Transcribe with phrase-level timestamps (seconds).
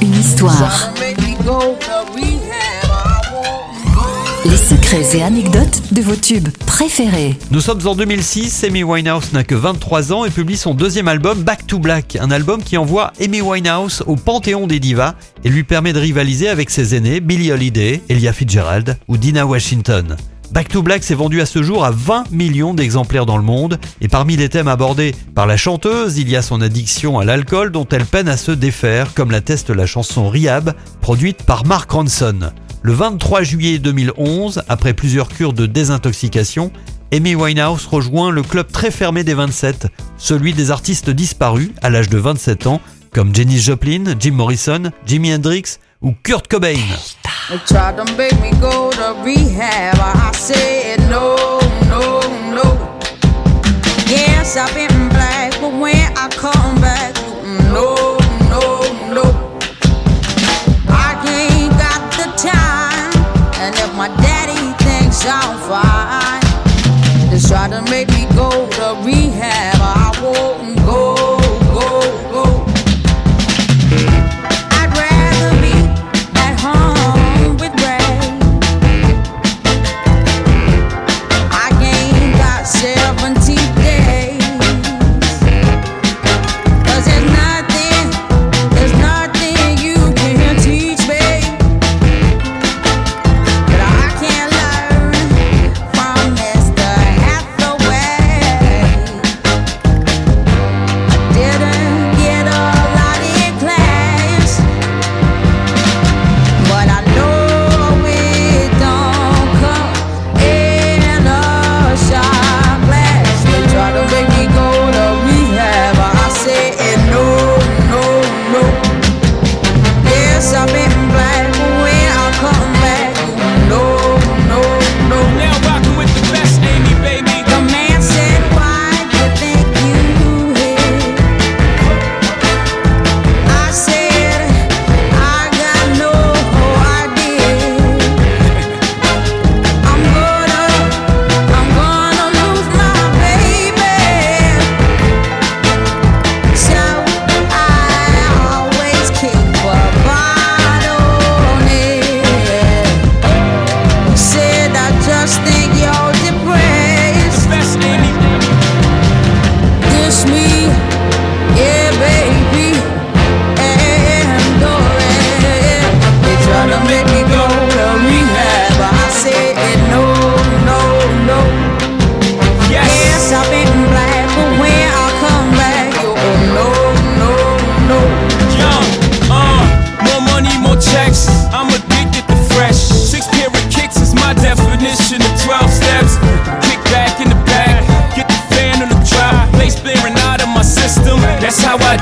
[0.00, 0.94] Une histoire.
[4.46, 7.36] Les secrets et anecdotes de vos tubes préférés.
[7.50, 11.42] Nous sommes en 2006, Amy Winehouse n'a que 23 ans et publie son deuxième album
[11.42, 15.64] Back to Black, un album qui envoie Amy Winehouse au panthéon des divas et lui
[15.64, 20.16] permet de rivaliser avec ses aînés Billie Holiday, Ella Fitzgerald ou Dina Washington.
[20.52, 23.78] Back to Black s'est vendu à ce jour à 20 millions d'exemplaires dans le monde,
[24.00, 27.72] et parmi les thèmes abordés par la chanteuse, il y a son addiction à l'alcool
[27.72, 32.50] dont elle peine à se défaire, comme l'atteste la chanson Rehab, produite par Mark Ronson.
[32.82, 36.70] Le 23 juillet 2011, après plusieurs cures de désintoxication,
[37.12, 42.08] Amy Winehouse rejoint le club très fermé des 27, celui des artistes disparus à l'âge
[42.08, 42.80] de 27 ans,
[43.12, 46.76] comme Jenny Joplin, Jim Morrison, Jimi Hendrix ou Kurt Cobain.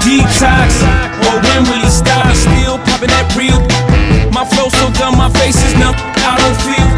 [0.05, 0.85] Detox.
[1.25, 2.29] Well, when will he stop?
[2.29, 3.57] He still popping that real.
[4.31, 5.97] My flow so dumb, my face is numb.
[6.21, 6.89] I don't feel.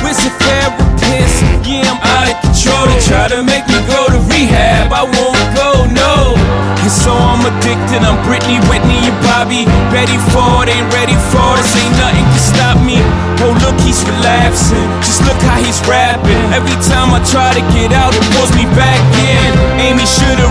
[0.00, 1.36] Where's the therapist?
[1.68, 2.88] Yeah, I'm out of control.
[2.88, 4.88] They try to make me go to rehab.
[4.88, 6.32] I won't go, no.
[6.80, 8.00] And so I'm addicted.
[8.00, 9.68] I'm Britney, Whitney, and Bobby.
[9.92, 11.76] Betty Ford ain't ready for this.
[11.76, 13.04] Ain't nothing can stop me.
[13.44, 14.88] Oh, look, he's relapsing.
[15.04, 16.40] Just look how he's rapping.
[16.56, 19.48] Every time I try to get out, it pulls me back in.
[19.84, 20.49] Amy should've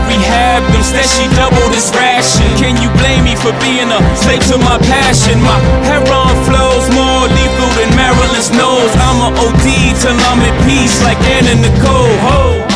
[0.59, 0.75] rehabbed.
[0.75, 2.45] Instead, she doubled his ration.
[2.57, 5.41] Can you blame me for being a slave to my passion?
[5.41, 8.91] My heroin flows more lethal than Marilyn's nose.
[8.95, 12.17] I'm a OD till I'm in peace, like Anna Nicole.
[12.29, 12.68] Ho.